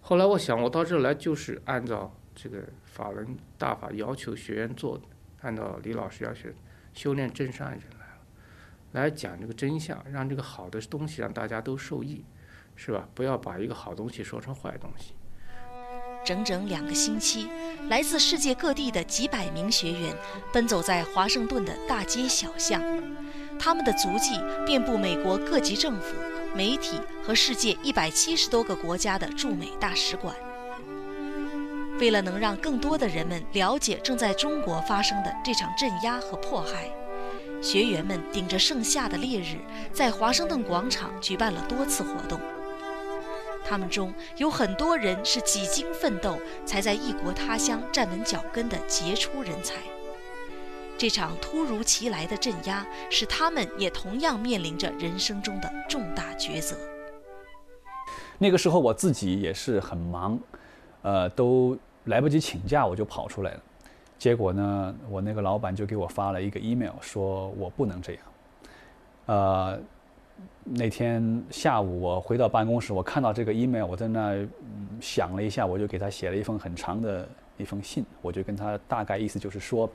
[0.00, 5.04] 后来我想，我到这儿来就是按照这个法轮大法要求学员做的，
[5.42, 6.48] 按照李老师要求
[6.92, 7.80] 修炼真善人
[8.96, 12.24] 来，讲这个真相，让这个好的东西让大家都受益，
[12.74, 13.06] 是吧？
[13.14, 15.12] 不要把一个好东西说成坏东西。
[16.24, 17.46] 整整两个星期，
[17.90, 20.16] 来自世界各地的几百名学员
[20.50, 22.82] 奔走在华盛顿的大街小巷，
[23.58, 26.16] 他们的足迹遍布美国各级政府、
[26.54, 30.34] 媒体和世界一百七十多个国家的驻美大使馆。
[32.00, 36.90] 为了能让更多的人们了解正在中国发生的这场镇压和迫害，
[37.62, 39.56] 学员们顶着盛夏的烈日，
[39.92, 42.40] 在华盛顿广场举办了多次活动。
[43.68, 49.74] 他们中有很多人是几经奋斗才在异国他乡站稳脚跟的杰出人才。
[50.96, 56.76] 这场突如其来的镇压，使他们也同样面临着人生中的重大抉择。
[58.38, 60.38] 那个时候我自己也是很忙，
[61.02, 63.60] 呃，都来不及请假，我就跑出来了。
[64.18, 68.22] 结果呢，我那个老板就给我发了一个 email，说我不能这样。
[69.26, 69.78] 呃。
[70.68, 74.46] 那天下午我回到办公室，我看到这个 email，我在那
[75.00, 77.26] 想了一下，我就给他写了一封很长的
[77.56, 79.88] 一封信，我就跟他大概意思就是说，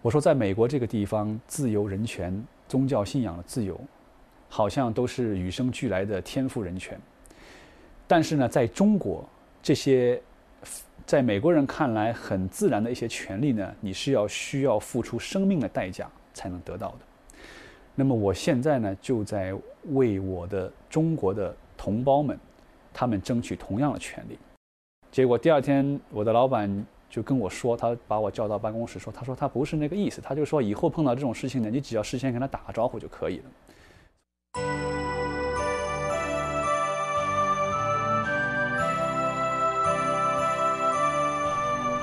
[0.00, 3.78] 我说在美国这个地方，自由、人权、宗教信仰的自由，
[4.48, 6.98] 好像都是与生俱来的天赋人权，
[8.06, 9.28] 但是呢，在中国
[9.60, 10.22] 这些
[11.10, 16.98] 在美国人看来很自然的一些权利呢，你是要需要付出生命的代价才能得到的。
[17.96, 19.52] 那么我现在呢，就在
[19.86, 22.38] 为我的中国的同胞们，
[22.94, 24.38] 他们争取同样的权利。
[25.10, 33.44] 结果第二天，我的老板就跟我说，他把我叫到办公室说，他说他不是那个意思，他就说以后碰到这种事情呢，你只要事先跟他打个招呼就可以了。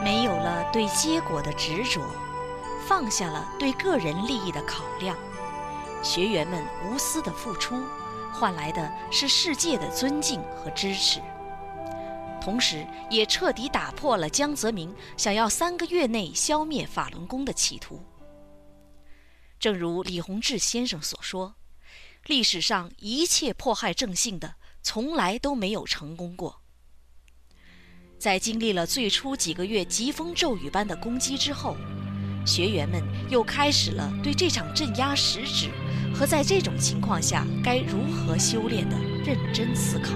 [0.07, 2.01] 没有了对结果的执着，
[2.87, 5.17] 放下了对个人利益的考量。
[6.01, 7.75] 学员们无私的付出，
[8.31, 11.19] 换来的是世界的尊敬和支持，
[12.39, 18.01] 同时也彻底打破了江泽民想要三个月内消灭法轮功的企图。
[19.59, 21.55] 正如李洪志先生所说
[22.27, 26.61] ：“历史上一切迫害正信的，从来都没有成功过。”
[28.17, 31.77] 在经历了最初几个月疾风骤雨般的攻击之后，
[32.45, 35.69] 学员们又开始了对这场镇压实质。
[36.15, 40.15] 和在这种情况下该如何修炼的认真思考。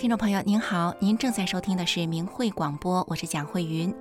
[0.00, 3.94] 听众朋友您好，您正在收听的是明慧广播，我是蒋慧云。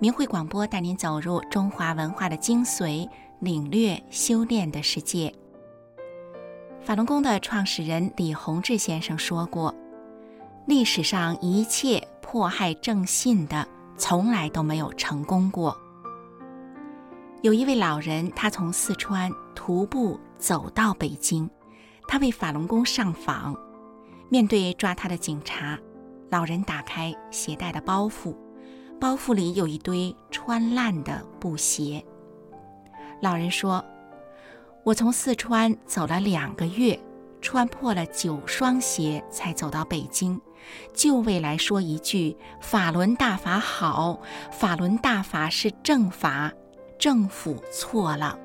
[0.00, 5.32] 明慧广播带您走入中华文化的精髓，领略修炼的世界。
[6.82, 9.72] 法轮功的创始人李洪志先生说过
[10.66, 15.78] ：“历史上一切迫害正信的，从来都没有成功过。”
[17.42, 21.48] 有一位老人，他从四川徒步走到北京，
[22.08, 23.56] 他为法轮功上访。
[24.34, 25.78] 面对抓他的警察，
[26.28, 28.34] 老人打开携带的包袱，
[29.00, 32.04] 包袱里有一堆穿烂的布鞋。
[33.22, 33.84] 老人说
[34.82, 36.98] ：“我从四川走了两个月，
[37.40, 40.40] 穿破了九双鞋才走到北京，
[40.92, 44.20] 就为来说一句‘法轮大法好’，
[44.50, 46.52] 法轮大法是正法，
[46.98, 48.36] 政府错了。”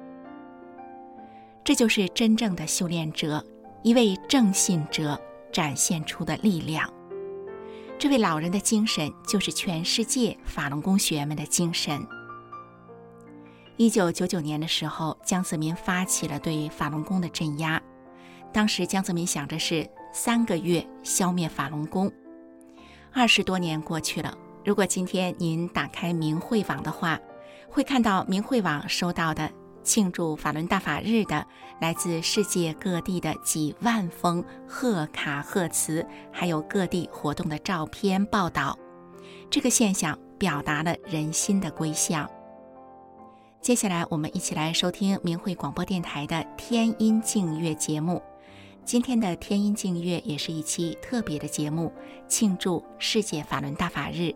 [1.65, 3.43] 这就是真正的修炼者，
[3.81, 5.19] 一位正信者。
[5.52, 6.91] 展现出的力量。
[7.97, 12.06] 这位老人的精神就是全世界法轮功学员们的精神。
[13.78, 17.82] 一九九九年的时候，江泽民发起了对法轮功的镇压。
[18.52, 22.12] 当时江泽民想着是三个月消灭法轮功。
[23.14, 27.20] 二十多年过去了，如果今天您打开明慧网的话，
[27.70, 29.52] 会看到明慧网收到的。
[29.84, 31.45] 庆祝法轮大法日的
[31.80, 38.77] 来自世界各地的几万封贺卡贺词，还有各地活动的照片报道，
[39.49, 42.30] 这个现象表达了人心的归向。
[43.61, 48.21] 接下来，我们一起来收听明慧广播电台的天音净月节目。
[48.86, 51.91] 今天的天音净月也是一期特别的节目，
[52.27, 54.34] 庆祝世界法轮大法日。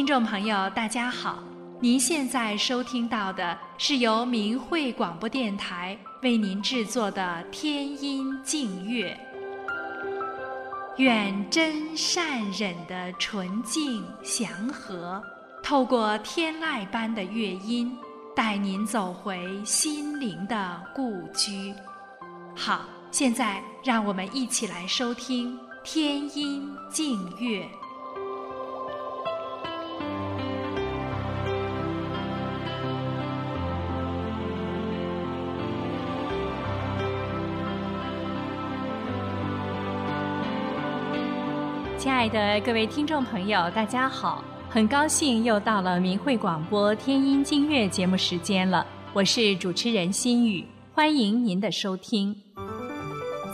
[0.00, 1.40] 听众朋友，大家好！
[1.78, 9.14] 您现在收听到的是由明慧广播电台为您制作的《天音净月》。
[10.96, 15.22] 远真善忍的纯净祥和，
[15.62, 17.94] 透过天籁般的乐音，
[18.34, 21.74] 带您走回心灵的故居。
[22.56, 27.64] 好，现在让我们一起来收听《天音净月》。
[42.00, 44.42] 亲爱的各位听众朋友，大家好！
[44.70, 52.34] 很高兴又到了明慧广播天音经乐节目时间了，我是主持人心雨，欢欢迎您的收听。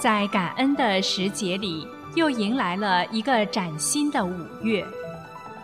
[0.01, 1.85] 在感恩的时节里，
[2.15, 4.87] 又迎来了一个崭新的五月。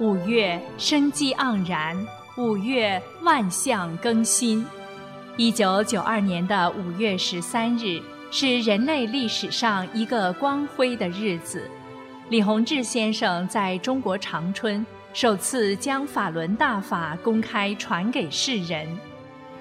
[0.01, 1.97] 五月生机盎然，
[2.37, 4.67] 五月万象更新。
[5.37, 8.03] 一九九二年的五月十三日
[8.33, 11.71] 是人类历史上一个光辉的日子。
[12.29, 18.89] 李洪志先生在中国长春首次将法轮大法公开传给世人。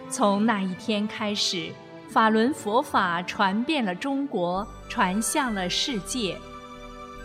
[0.09, 1.69] 从那一天开始，
[2.09, 6.37] 法轮佛法传遍了中国，传向了世界。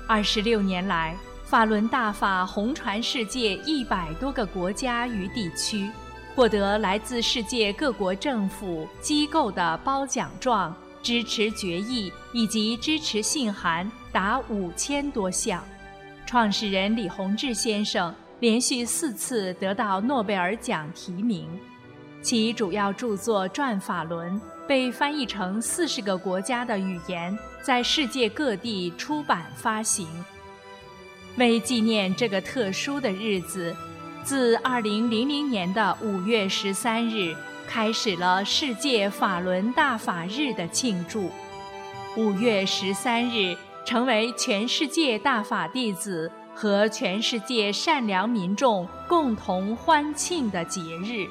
[0.09, 1.14] 二十六年来，
[1.45, 5.89] 法轮大法红传世界一百多个国家与地区，
[6.34, 10.74] 获得来自世界各国政府机构的褒奖状、
[11.07, 15.63] 支持决议以及支持信函达五千多项。
[16.27, 21.49] 创始人李洪志先生连续四次得到诺贝尔奖提名，
[22.21, 24.35] 其主要著作《转法轮》
[24.67, 30.09] 被翻译成四十个国家的语言，在世界各地出版发行。
[31.37, 33.77] 为纪念这个特殊的日子，
[34.25, 37.37] 自2000年的5月13日
[37.69, 41.31] 开始了世界法轮大法日的庆祝。
[42.17, 51.27] 5月13日成为全世界大法弟子和全世界善良民众共同欢庆的节日。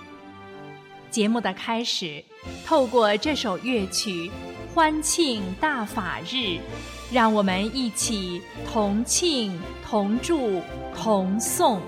[1.10, 2.24] 节目的开始，
[2.66, 4.30] 透过这首乐曲
[4.74, 6.36] 《欢庆大法日》。
[7.12, 9.58] 让我们一起同庆、
[9.88, 10.60] 同祝、
[10.96, 11.80] 同颂。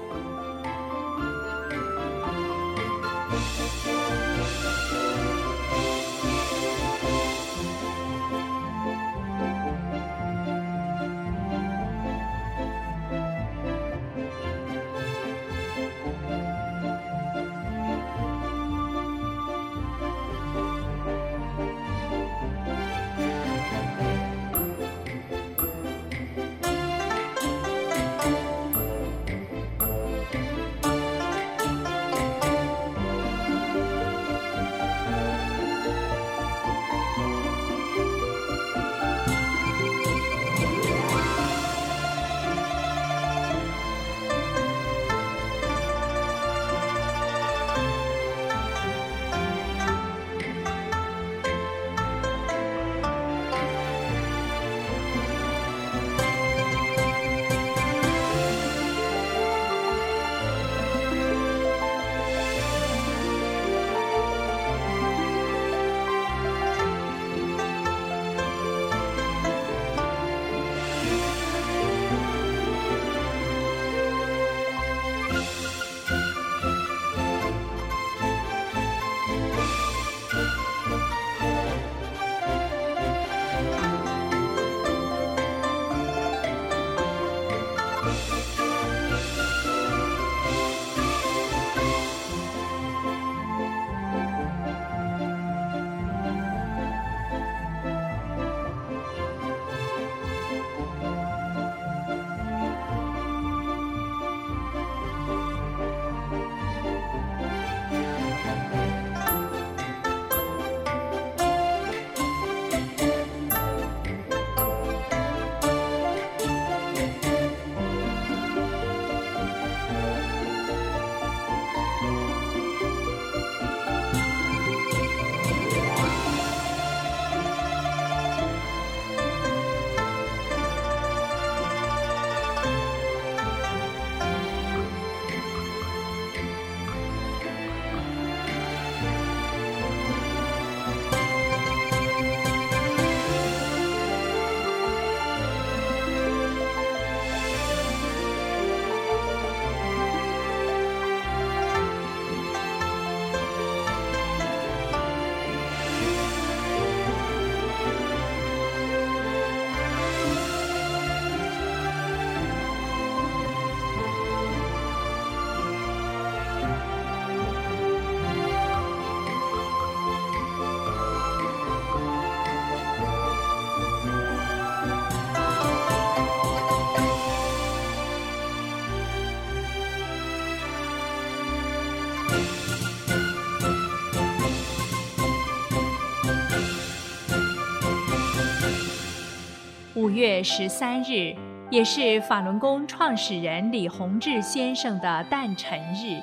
[190.18, 191.36] 月十三日，
[191.70, 196.20] 也是法轮功创始人李洪志先生的诞辰日。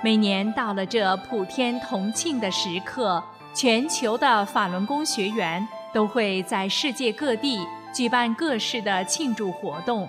[0.00, 3.20] 每年到了这普天同庆的时刻，
[3.52, 7.58] 全球的法轮功学员都会在世界各地
[7.92, 10.08] 举办各式的庆祝活动，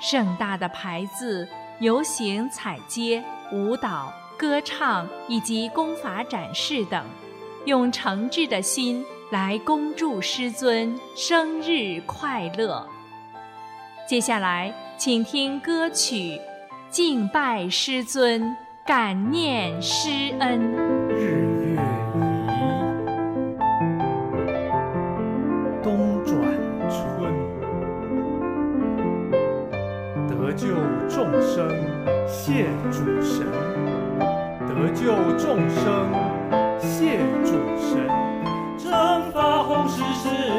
[0.00, 1.48] 盛大的牌子、
[1.80, 3.20] 游行、彩街、
[3.52, 7.04] 舞蹈、歌唱以及功法展示等，
[7.64, 9.04] 用诚挚的心
[9.34, 12.86] 来恭祝师尊生日快乐。
[14.06, 16.16] 接下来，请听歌曲
[16.88, 18.56] 《敬拜师尊，
[18.86, 20.08] 感念师
[20.38, 20.60] 恩》。
[21.08, 21.74] 日月
[22.14, 22.48] 移，
[25.82, 26.38] 冬转
[26.88, 27.34] 春，
[30.28, 30.68] 得救
[31.08, 31.68] 众生
[32.28, 33.44] 谢主神，
[34.68, 35.82] 得救众生
[36.78, 38.06] 谢主神，
[38.94, 40.53] 正法弘誓世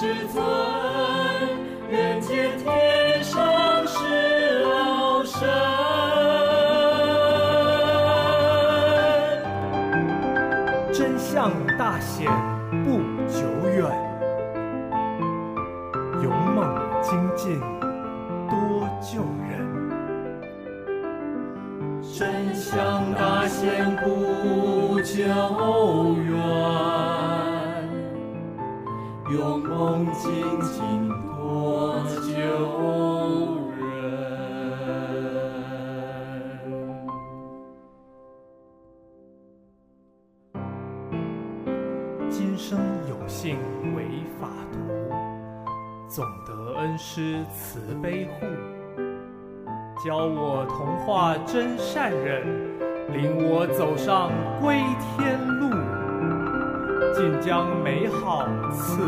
[0.00, 0.69] 百世
[54.04, 54.82] 上归
[55.18, 55.68] 天路，
[57.12, 59.02] 尽将美好赐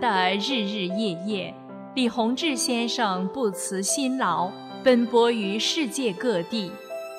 [0.00, 1.54] 的日日夜夜，
[1.94, 4.50] 李洪志先生不辞辛劳，
[4.82, 6.70] 奔波于世界各地，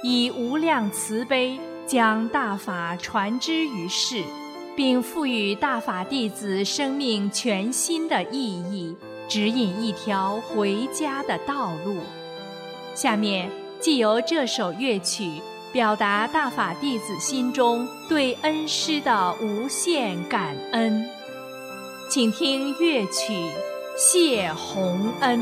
[0.03, 4.23] 以无量慈悲将大法传之于世，
[4.75, 8.95] 并赋予大法弟子生命全新的意义，
[9.27, 11.97] 指引一条回家的道路。
[12.95, 13.49] 下面，
[13.79, 21.07] 既由这首乐曲表达大法弟子心中对恩师的无限感恩。
[22.09, 23.33] 请听乐曲
[23.95, 25.39] 《谢洪恩》。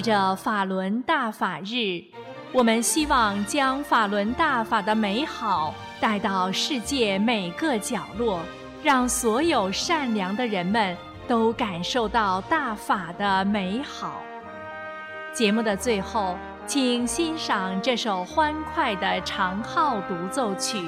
[0.00, 2.02] 着法轮大法日，
[2.52, 8.40] 我们希望将法轮大法的美好带到世界每个角落，
[8.82, 10.96] 让所有善良的人们
[11.28, 14.20] 都感受到大法的美好。
[15.32, 16.36] 节目的最后，
[16.66, 20.78] 请欣赏这首欢快的长号独奏曲《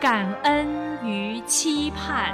[0.00, 0.66] 感恩
[1.04, 2.32] 与期盼》。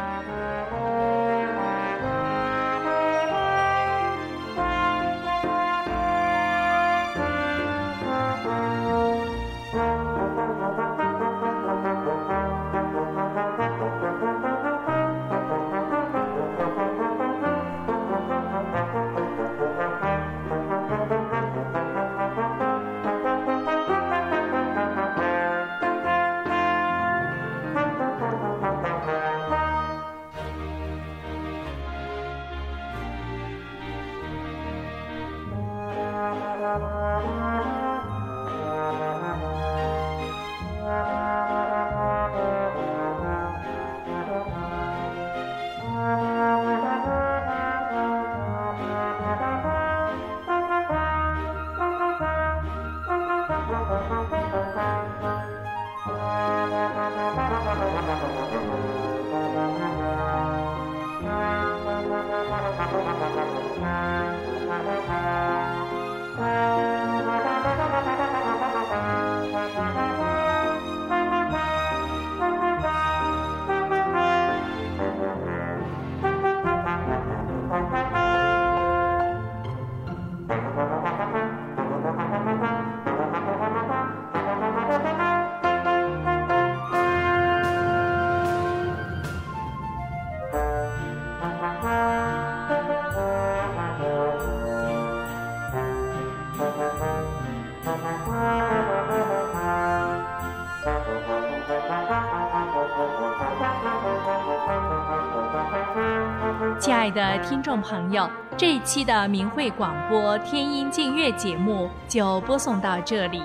[107.11, 113.43] 的听众朋友，这一期的明慧广播天音净月节目就播送到这里，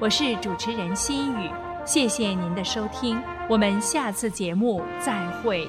[0.00, 1.50] 我是主持人心雨，
[1.84, 5.68] 谢谢您的收听，我们下次节目再会。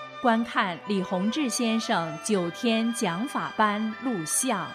[0.21, 4.69] 观看李洪志先生九天讲法班录像。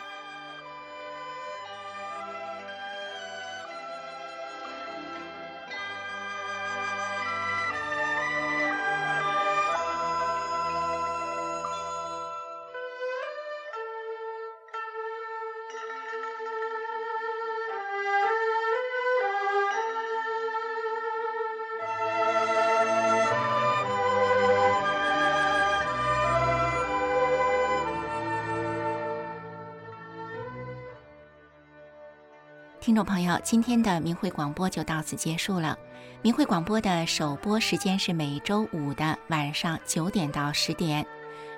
[32.97, 35.79] 众朋友，今天的明慧广播就到此结束了。
[36.23, 41.07] 明慧广播的首播时间是每周五的晚上九点到十点。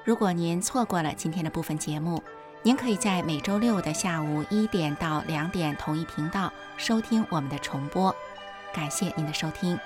[0.04, 2.20] 如果您错过了今天的部分节目，
[2.64, 8.12] 您可以在每周六的下午一点到两点同一频道收听我们的重播。
[8.74, 9.78] 感谢您的收听。